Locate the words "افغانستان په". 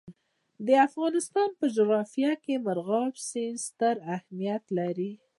0.87-1.65